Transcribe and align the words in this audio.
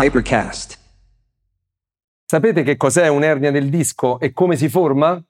Hypercast. 0.00 0.78
Sapete 2.24 2.62
che 2.62 2.76
cos'è 2.76 3.08
un'ernia 3.08 3.50
del 3.50 3.68
disco 3.68 4.20
e 4.20 4.32
come 4.32 4.54
si 4.54 4.68
forma? 4.68 5.20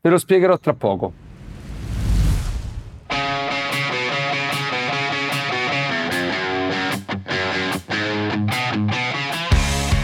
Ve 0.00 0.08
lo 0.08 0.16
spiegherò 0.16 0.58
tra 0.58 0.72
poco. 0.72 1.12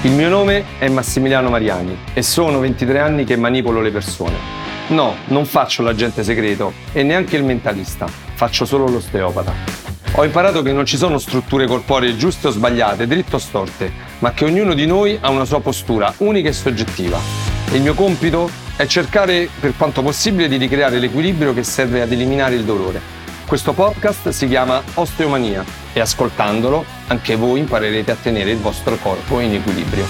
Il 0.03 0.13
mio 0.13 0.29
nome 0.29 0.79
è 0.79 0.91
Massimiliano 0.91 1.49
Mariani 1.49 1.97
e 2.13 2.21
sono 2.21 2.59
23 2.59 2.99
anni 2.99 3.25
che 3.25 3.37
manipolo 3.37 3.81
le 3.81 3.91
persone. 3.91 4.37
No, 4.89 5.15
non 5.29 5.47
faccio 5.47 5.83
l'agente 5.83 6.23
segreto 6.23 6.75
e 6.93 7.03
neanche 7.03 7.39
il 7.39 7.45
mentalista, 7.45 8.07
faccio 8.07 8.67
solo 8.67 8.87
l'osteopata. 8.87 9.84
Ho 10.17 10.25
imparato 10.25 10.63
che 10.63 10.73
non 10.73 10.87
ci 10.87 10.97
sono 10.97 11.19
strutture 11.19 11.67
corporee 11.67 12.17
giuste 12.17 12.47
o 12.47 12.51
sbagliate, 12.53 13.09
dritte 13.09 13.35
o 13.35 13.39
storte, 13.39 13.91
ma 14.21 14.33
che 14.33 14.45
ognuno 14.45 14.73
di 14.73 14.87
noi 14.87 15.19
ha 15.21 15.29
una 15.29 15.45
sua 15.45 15.61
postura 15.61 16.15
unica 16.19 16.49
e 16.49 16.53
soggettiva. 16.53 17.19
E 17.69 17.75
il 17.75 17.83
mio 17.83 17.95
compito 17.95 18.49
è 18.77 18.87
cercare 18.87 19.49
per 19.59 19.77
quanto 19.77 20.03
possibile 20.03 20.47
di 20.47 20.57
ricreare 20.57 21.01
l'equilibrio 21.01 21.53
che 21.53 21.65
serve 21.65 22.01
ad 22.01 22.13
eliminare 22.13 22.55
il 22.55 22.63
dolore. 22.63 23.01
Questo 23.45 23.73
podcast 23.73 24.29
si 24.29 24.47
chiama 24.47 24.81
Osteomania 24.95 25.65
e 25.93 25.99
ascoltandolo 25.99 26.85
anche 27.09 27.35
voi 27.35 27.59
imparerete 27.59 28.13
a 28.13 28.17
tenere 28.17 28.53
il 28.53 28.59
vostro 28.59 28.95
corpo 28.95 29.41
in 29.41 29.55
equilibrio. 29.55 30.07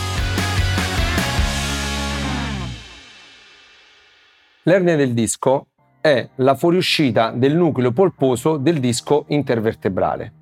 L'ernia 4.64 4.96
del 4.96 5.14
disco 5.14 5.68
è 6.04 6.28
la 6.34 6.54
fuoriuscita 6.54 7.30
del 7.30 7.56
nucleo 7.56 7.90
polposo 7.90 8.58
del 8.58 8.78
disco 8.78 9.24
intervertebrale. 9.28 10.32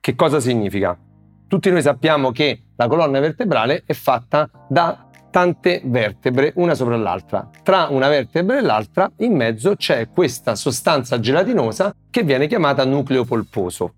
Che 0.00 0.14
cosa 0.14 0.40
significa? 0.40 0.98
Tutti 1.46 1.70
noi 1.70 1.82
sappiamo 1.82 2.30
che 2.30 2.62
la 2.74 2.88
colonna 2.88 3.20
vertebrale 3.20 3.82
è 3.84 3.92
fatta 3.92 4.48
da 4.66 5.10
tante 5.30 5.82
vertebre 5.84 6.54
una 6.56 6.74
sopra 6.74 6.96
l'altra. 6.96 7.50
Tra 7.62 7.88
una 7.90 8.08
vertebra 8.08 8.56
e 8.56 8.62
l'altra 8.62 9.12
in 9.18 9.36
mezzo 9.36 9.76
c'è 9.76 10.08
questa 10.08 10.54
sostanza 10.54 11.20
gelatinosa 11.20 11.94
che 12.08 12.22
viene 12.22 12.46
chiamata 12.46 12.86
nucleo 12.86 13.26
polposo. 13.26 13.96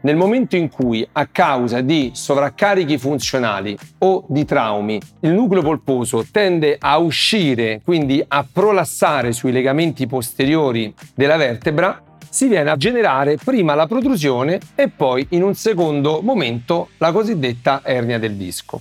Nel 0.00 0.14
momento 0.14 0.54
in 0.54 0.68
cui 0.68 1.06
a 1.10 1.26
causa 1.26 1.80
di 1.80 2.12
sovraccarichi 2.14 2.98
funzionali 2.98 3.76
o 3.98 4.24
di 4.28 4.44
traumi 4.44 5.00
il 5.20 5.32
nucleo 5.32 5.62
polposo 5.62 6.24
tende 6.30 6.76
a 6.78 6.98
uscire, 6.98 7.80
quindi 7.82 8.24
a 8.26 8.46
prolassare 8.50 9.32
sui 9.32 9.50
legamenti 9.50 10.06
posteriori 10.06 10.94
della 11.14 11.36
vertebra, 11.36 12.00
si 12.30 12.46
viene 12.46 12.70
a 12.70 12.76
generare 12.76 13.38
prima 13.42 13.74
la 13.74 13.88
protrusione 13.88 14.60
e 14.76 14.88
poi 14.88 15.26
in 15.30 15.42
un 15.42 15.54
secondo 15.54 16.20
momento 16.22 16.90
la 16.98 17.10
cosiddetta 17.10 17.80
ernia 17.82 18.20
del 18.20 18.34
disco. 18.34 18.78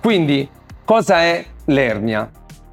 Quindi 0.00 0.48
cosa 0.84 1.22
è 1.22 1.44
l'ernia? 1.66 2.28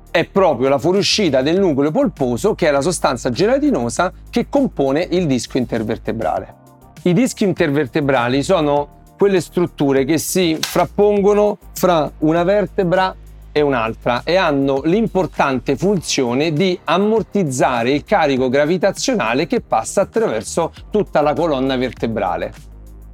È 0.10 0.26
proprio 0.26 0.70
la 0.70 0.80
fuoriuscita 0.80 1.44
del 1.44 1.60
nucleo 1.60 1.92
polposo 1.92 2.56
che 2.56 2.68
è 2.68 2.72
la 2.72 2.82
sostanza 2.82 3.30
gelatinosa 3.30 4.12
che 4.32 4.48
compone 4.50 5.08
il 5.12 5.28
disco 5.28 5.60
intervertebrale. 5.60 6.62
I 7.06 7.12
dischi 7.12 7.44
intervertebrali 7.44 8.42
sono 8.44 9.02
quelle 9.18 9.42
strutture 9.42 10.06
che 10.06 10.18
si 10.18 10.58
frappongono 10.58 11.58
fra 11.74 12.10
una 12.20 12.44
vertebra 12.44 13.14
e 13.52 13.60
un'altra 13.60 14.22
e 14.24 14.38
hanno 14.38 14.82
l'importante 14.86 15.76
funzione 15.76 16.54
di 16.54 16.80
ammortizzare 16.86 17.92
il 17.92 18.06
carico 18.06 18.48
gravitazionale 18.48 19.48
che 19.48 19.60
passa 19.60 20.00
attraverso 20.00 20.72
tutta 20.90 21.20
la 21.20 21.34
colonna 21.34 21.76
vertebrale, 21.76 22.54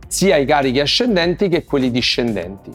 sia 0.08 0.38
i 0.38 0.46
carichi 0.46 0.80
ascendenti 0.80 1.50
che 1.50 1.66
quelli 1.66 1.90
discendenti. 1.90 2.72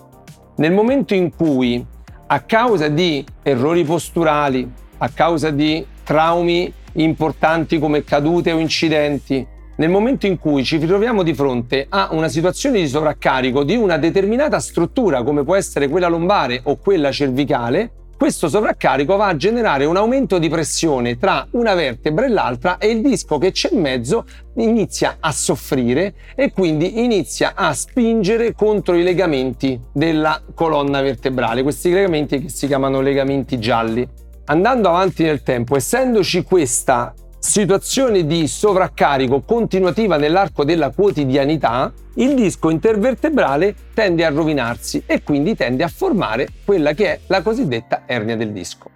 Nel 0.56 0.72
momento 0.72 1.14
in 1.14 1.32
cui 1.32 1.84
a 2.26 2.40
causa 2.40 2.88
di 2.88 3.24
errori 3.44 3.84
posturali, 3.84 4.68
a 4.98 5.08
causa 5.10 5.50
di 5.50 5.86
traumi 6.02 6.72
importanti 6.94 7.78
come 7.78 8.02
cadute 8.02 8.50
o 8.50 8.58
incidenti, 8.58 9.46
nel 9.77 9.90
momento 9.90 10.27
in 10.27 10.39
cui 10.39 10.64
ci 10.64 10.77
ritroviamo 10.77 11.23
di 11.23 11.35
fronte 11.35 11.86
a 11.89 12.08
una 12.12 12.29
situazione 12.29 12.80
di 12.80 12.89
sovraccarico 12.89 13.64
di 13.64 13.77
una 13.77 13.98
determinata 13.98 14.61
struttura, 14.61 15.23
come 15.23 15.45
può 15.45 15.57
essere 15.57 15.89
quella 15.89 16.08
lombare 16.08 16.61
o 16.64 16.77
quella 16.77 17.11
cervicale, 17.11 17.90
questo 18.17 18.48
sovraccarico 18.48 19.17
va 19.17 19.27
a 19.27 19.36
generare 19.36 19.84
un 19.84 19.96
aumento 19.96 20.39
di 20.39 20.48
pressione 20.48 21.18
tra 21.18 21.46
una 21.51 21.74
vertebra 21.74 22.24
e 22.24 22.29
l'altra 22.29 22.79
e 22.79 22.89
il 22.89 23.02
disco 23.02 23.39
che 23.39 23.51
c'è 23.51 23.70
in 23.73 23.80
mezzo 23.80 24.24
inizia 24.55 25.17
a 25.18 25.33
soffrire 25.33 26.14
e 26.36 26.52
quindi 26.52 27.02
inizia 27.02 27.52
a 27.55 27.74
spingere 27.74 28.55
contro 28.55 28.95
i 28.95 29.02
legamenti 29.02 29.79
della 29.92 30.40
colonna 30.55 31.02
vertebrale, 31.02 31.63
questi 31.63 31.92
legamenti 31.92 32.40
che 32.40 32.48
si 32.48 32.67
chiamano 32.68 33.01
legamenti 33.01 33.58
gialli. 33.58 34.08
Andando 34.46 34.89
avanti 34.89 35.24
nel 35.24 35.42
tempo, 35.42 35.77
essendoci 35.77 36.45
questa 36.45 37.13
situazione 37.46 38.27
di 38.27 38.48
sovraccarico 38.48 39.42
continuativa 39.42 40.16
nell'arco 40.16 40.64
della 40.64 40.90
quotidianità, 40.90 41.92
il 42.14 42.34
disco 42.34 42.70
intervertebrale 42.70 43.74
tende 43.92 44.24
a 44.24 44.30
rovinarsi 44.30 45.02
e 45.05 45.22
quindi 45.22 45.54
tende 45.54 45.84
a 45.84 45.88
formare 45.88 46.48
quella 46.64 46.94
che 46.94 47.06
è 47.06 47.20
la 47.27 47.42
cosiddetta 47.42 48.04
ernia 48.06 48.34
del 48.34 48.50
disco. 48.50 48.88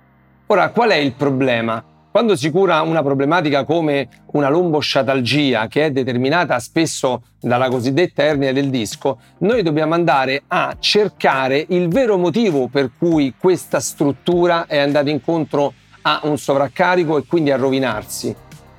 Ora, 0.47 0.71
qual 0.71 0.91
è 0.91 0.97
il 0.97 1.13
problema? 1.13 1.85
Quando 2.11 2.37
si 2.37 2.51
cura 2.51 2.81
una 2.81 3.03
problematica 3.03 3.65
come 3.65 4.09
una 4.33 4.49
lombosciatalgia 4.49 5.69
che 5.69 5.85
è 5.85 5.91
determinata 5.91 6.59
spesso 6.59 7.25
dalla 7.39 7.69
cosiddetta 7.69 8.25
ernia 8.25 8.55
del 8.55 8.71
disco, 8.71 9.19
noi 9.41 9.63
dobbiamo 9.63 9.93
andare 9.93 10.43
a 10.49 10.75
cercare 10.81 11.67
il 11.69 11.89
vero 11.89 12.17
motivo 12.17 12.67
per 12.69 12.93
cui 12.97 13.35
questa 13.39 13.79
struttura 13.79 14.67
è 14.67 14.79
andata 14.79 15.11
incontro 15.11 15.75
a 16.03 16.21
un 16.25 16.39
sovraccarico 16.39 17.19
e 17.19 17.25
quindi 17.27 17.51
a 17.51 17.57
rovinarsi. 17.57 18.35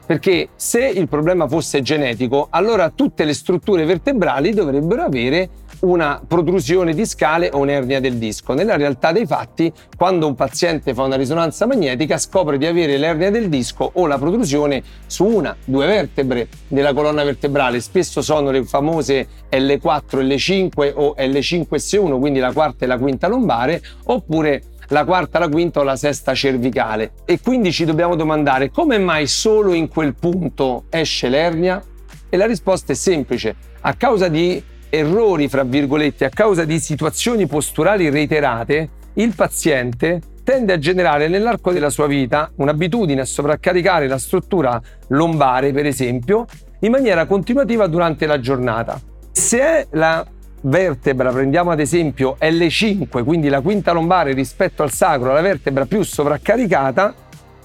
Perché 0.09 0.50
se 0.56 0.88
il 0.88 1.07
problema 1.07 1.47
fosse 1.47 1.84
genetico, 1.84 2.47
allora 2.50 2.90
tutte 2.90 3.25
le 3.25 3.34
strutture 3.34 3.85
vertebrali 3.85 4.56
dovrebbero 4.56 5.03
avere 5.03 5.50
una 5.81 6.22
protrusione 6.25 6.94
discale 6.94 7.50
o 7.53 7.59
un'ernia 7.59 8.00
del 8.00 8.16
disco. 8.16 8.53
Nella 8.53 8.75
realtà 8.75 9.12
dei 9.12 9.25
fatti, 9.25 9.72
quando 9.96 10.28
un 10.28 10.35
paziente 10.35 10.94
fa 10.94 11.03
una 11.03 11.16
risonanza 11.16 11.66
magnetica, 11.66 12.18
scopre 12.18 12.58
di 12.58 12.66
avere 12.66 12.97
l'ernia 12.97 13.29
del 13.29 13.50
disco 13.50 13.90
o 13.94 14.08
la 14.08 14.18
protrusione 14.18 14.81
su 15.06 15.25
una, 15.25 15.56
due 15.63 15.85
vertebre 15.85 16.47
della 16.68 16.94
colonna 16.94 17.24
vertebrale. 17.24 17.79
Spesso 17.79 18.22
sono 18.22 18.52
le 18.52 18.63
famose 18.66 19.28
L4, 19.52 20.25
L5 20.25 20.94
o 20.96 21.16
L5S1, 21.18 22.19
quindi 22.19 22.40
la 22.40 22.52
quarta 22.52 22.85
e 22.85 22.88
la 22.88 22.97
quinta 22.97 23.28
lombare, 23.28 23.81
oppure 24.06 24.63
la 24.90 25.06
quarta, 25.06 25.40
la 25.40 25.48
quinta 25.48 25.80
o 25.80 25.84
la 25.84 25.96
sesta 25.96 26.34
cervicale. 26.34 27.12
E 27.26 27.40
quindi 27.42 27.72
ci 27.72 27.86
dobbiamo 27.86 28.16
domandare 28.16 28.70
come 28.70 28.98
mai 28.98 29.28
solo 29.28 29.74
in 29.74 29.88
quel 29.88 30.16
punto 30.16 30.86
esce 30.90 31.30
l'ernia? 31.30 31.82
E 32.30 32.38
la 32.38 32.46
risposta 32.46 32.92
è 32.92 32.96
semplice. 32.96 33.56
A 33.82 33.94
causa 33.96 34.28
di 34.28 34.62
errori, 34.90 35.48
fra 35.48 35.64
virgolette, 35.64 36.26
a 36.26 36.30
causa 36.30 36.66
di 36.66 36.80
situazioni 36.80 37.48
posturali 37.48 38.10
reiterate, 38.10 38.90
il 39.14 39.34
paziente 39.36 40.22
tende 40.44 40.74
a 40.74 40.80
generare 40.80 41.28
nell'arco 41.28 41.72
della 41.72 41.90
sua 41.90 42.08
vita 42.08 42.52
un'abitudine 42.56 43.22
a 43.22 43.26
sovraccaricare 43.26 44.08
la 44.08 44.18
struttura 44.18 44.82
lombare, 45.10 45.72
per 45.72 45.86
esempio, 45.86 46.46
in 46.80 46.92
maniera 46.92 47.26
continuativa 47.26 47.88
durante 47.88 48.26
la 48.26 48.40
giornata. 48.40 49.00
Se 49.32 49.60
è 49.60 49.88
la 49.92 50.26
vertebra, 50.62 51.31
prendiamo 51.31 51.72
ad 51.72 51.80
esempio 51.80 52.38
L5, 52.40 53.24
quindi 53.24 53.50
la 53.50 53.62
quinta 53.62 53.92
lombare 53.92 54.34
rispetto 54.34 54.84
al 54.84 54.92
sacro, 54.92 55.34
la 55.34 55.42
vertebra 55.42 55.86
più 55.86 56.03
sovraccaricata, 56.03 57.14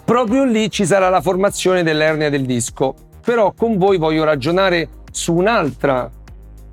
proprio 0.04 0.44
lì 0.44 0.70
ci 0.70 0.84
sarà 0.84 1.08
la 1.08 1.20
formazione 1.20 1.82
dell'ernia 1.82 2.30
del 2.30 2.44
disco. 2.44 2.94
Però 3.24 3.52
con 3.52 3.78
voi 3.78 3.96
voglio 3.96 4.24
ragionare 4.24 4.88
su 5.10 5.34
un'altra 5.34 6.10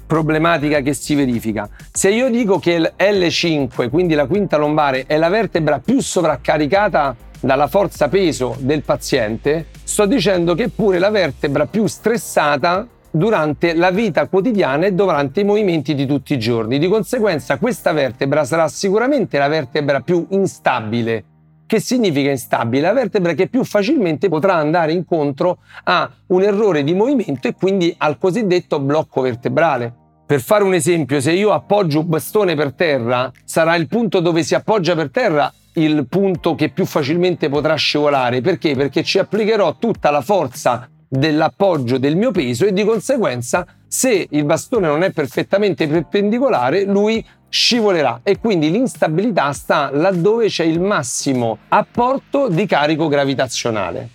problematica 0.06 0.82
che 0.82 0.94
si 0.94 1.16
verifica. 1.16 1.70
Se 1.94 2.10
io 2.10 2.30
dico 2.30 2.60
che 2.60 2.78
L5, 2.98 3.90
quindi 3.90 4.14
la 4.14 4.26
quinta 4.26 4.58
lombare, 4.58 5.06
è 5.06 5.16
la 5.16 5.30
vertebra 5.30 5.80
più 5.80 6.02
sovraccaricata 6.02 7.16
dalla 7.40 7.68
forza 7.68 8.10
peso 8.10 8.58
del 8.60 8.84
paziente, 8.84 9.68
sto 9.84 10.06
dicendo 10.06 10.54
che 10.54 10.68
pure 10.68 11.00
la 11.00 11.10
vertebra 11.10 11.66
più 11.66 11.88
stressata 11.88 12.86
durante 13.12 13.74
la 13.76 13.92
vita 13.92 14.28
quotidiana 14.28 14.86
e 14.86 14.94
durante 14.94 15.42
i 15.42 15.44
movimenti 15.44 15.94
di 15.94 16.06
tutti 16.06 16.34
i 16.34 16.40
giorni. 16.40 16.80
Di 16.80 16.88
conseguenza 16.88 17.58
questa 17.58 17.92
vertebra 17.92 18.46
sarà 18.46 18.68
sicuramente 18.68 19.38
la 19.38 19.48
vertebra 19.48 20.00
più 20.00 20.26
instabile. 20.30 21.26
Che 21.66 21.80
significa 21.80 22.30
instabile? 22.30 22.88
La 22.88 22.94
vertebra 22.94 23.34
che 23.34 23.48
più 23.48 23.64
facilmente 23.64 24.28
potrà 24.28 24.56
andare 24.56 24.92
incontro 24.92 25.60
a 25.84 26.10
un 26.28 26.42
errore 26.44 26.84
di 26.84 26.94
movimento 26.94 27.48
e 27.48 27.54
quindi 27.54 27.94
al 27.98 28.18
cosiddetto 28.18 28.80
blocco 28.80 29.22
vertebrale. 29.22 29.96
Per 30.26 30.42
fare 30.42 30.64
un 30.64 30.74
esempio, 30.74 31.22
se 31.22 31.32
io 31.32 31.52
appoggio 31.52 32.00
un 32.00 32.10
bastone 32.10 32.56
per 32.56 32.74
terra, 32.74 33.32
sarà 33.44 33.76
il 33.76 33.88
punto 33.88 34.20
dove 34.20 34.44
si 34.44 34.56
appoggia 34.56 34.96
per 34.96 35.12
terra 35.12 35.52
il 35.76 36.08
punto 36.08 36.56
che 36.56 36.70
più 36.70 36.86
facilmente 36.86 37.48
potrà 37.48 37.76
scivolare. 37.76 38.42
Perché? 38.42 38.76
Perché 38.76 39.04
ci 39.04 39.20
applicherò 39.20 39.78
tutta 39.78 40.12
la 40.12 40.22
forza 40.22 40.90
dell'appoggio 41.14 41.98
del 41.98 42.16
mio 42.16 42.32
peso 42.32 42.66
e 42.66 42.72
di 42.72 42.86
conseguenza 42.86 43.68
se 43.86 44.28
il 44.30 44.46
bastone 44.46 44.88
non 44.88 45.04
è 45.04 45.12
perfettamente 45.12 45.86
perpendicolare 45.86 46.86
lui 46.86 47.24
scivolerà 47.50 48.22
e 48.24 48.40
quindi 48.40 48.72
l'instabilità 48.72 49.52
sta 49.52 49.90
laddove 49.92 50.48
c'è 50.48 50.64
il 50.64 50.80
massimo 50.80 51.58
apporto 51.68 52.48
di 52.48 52.66
carico 52.66 53.10
gravitazionale. 53.10 54.08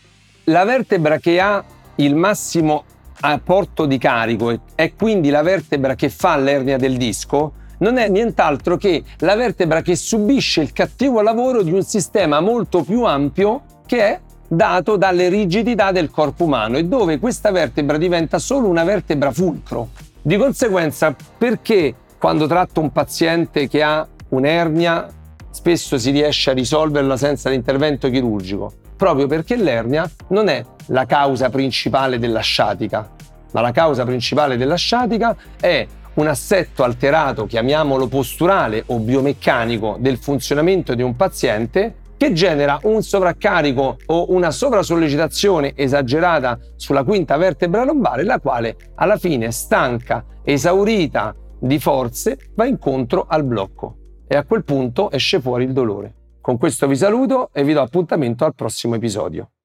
La 0.45 0.65
vertebra 0.65 1.19
che 1.19 1.39
ha 1.39 1.63
il 1.97 2.15
massimo 2.15 2.85
apporto 3.21 3.85
di 3.85 3.99
carico 3.99 4.59
è 4.75 4.95
quindi 4.95 5.29
la 5.29 5.43
vertebra 5.43 5.95
che 5.95 6.09
fa 6.09 6.39
l'ernia 6.39 6.79
del 6.79 6.97
disco, 6.97 7.53
non 7.81 7.99
è 7.99 8.09
nient'altro 8.09 8.79
che 8.79 9.05
la 9.19 9.35
vertebra 9.35 9.83
che 9.83 9.97
subisce 9.97 10.63
il 10.63 10.73
cattivo 10.73 11.21
lavoro 11.21 11.61
di 11.61 11.73
un 11.73 11.83
sistema 11.83 12.41
molto 12.41 12.83
più 12.83 13.03
ampio 13.03 13.65
che 13.85 13.99
è 14.01 14.21
dato 14.49 14.97
dalle 14.97 15.29
rigidità 15.29 15.93
del 15.93 16.11
corpo 16.11 16.45
umano 16.45 16.77
e 16.77 16.85
dove 16.85 17.19
questa 17.19 17.51
vertebra 17.51 17.97
diventa 17.97 18.39
solo 18.39 18.69
una 18.69 18.85
vertebra 18.85 19.33
fulcro. 19.33 19.89
Di 20.23 20.37
conseguenza, 20.37 21.15
perché 21.39 21.95
quando 22.19 22.47
tratto 22.47 22.81
un 22.81 22.91
paziente 22.91 23.69
che 23.69 23.83
ha 23.83 24.07
un'ernia 24.31 25.09
spesso 25.51 25.99
si 25.99 26.11
riesce 26.11 26.51
a 26.51 26.55
risolverla 26.55 27.17
senza 27.17 27.51
l'intervento 27.51 28.11
chirurgico? 28.11 28.73
Proprio 28.97 29.27
perché 29.27 29.57
l'ernia 29.57 30.11
non 30.29 30.49
è 30.49 30.65
la 30.87 31.05
causa 31.07 31.51
principale 31.51 32.19
della 32.19 32.41
sciatica, 32.41 33.11
ma 33.53 33.61
la 33.61 33.73
causa 33.73 34.05
principale 34.05 34.57
della 34.57 34.77
sciatica 34.77 35.37
è 35.61 35.87
un 36.15 36.27
assetto 36.27 36.83
alterato, 36.83 37.47
chiamiamolo 37.47 38.07
posturale 38.07 38.83
o 38.87 38.99
biomeccanico, 38.99 39.97
del 39.99 40.17
funzionamento 40.17 40.95
di 40.95 41.03
un 41.03 41.15
paziente 41.15 41.95
che 42.17 42.33
genera 42.33 42.79
un 42.83 43.03
sovraccarico 43.03 43.99
o 44.07 44.33
una 44.33 44.51
sovrasollecitazione 44.51 45.75
esagerata 45.77 46.59
sulla 46.77 47.05
quinta 47.05 47.37
vertebra 47.37 47.85
lombare, 47.85 48.25
la 48.25 48.41
quale 48.41 48.77
alla 48.95 49.17
fine, 49.17 49.51
stanca, 49.53 50.25
esaurita 50.43 51.35
di 51.59 51.79
forze, 51.79 52.39
va 52.55 52.67
incontro 52.67 53.27
al 53.29 53.45
blocco 53.45 53.97
e 54.27 54.37
a 54.37 54.45
quel 54.45 54.65
punto 54.65 55.11
esce 55.11 55.41
fuori 55.41 55.65
il 55.65 55.73
dolore. 55.73 56.15
Con 56.41 56.59
questo 56.59 56.87
vi 56.87 56.97
saluto 56.97 57.51
e 57.53 57.65
vi 57.65 57.73
do 57.73 57.81
appuntamento 57.81 58.45
al 58.45 58.55
prossimo 58.55 58.95
episodio. 58.95 59.51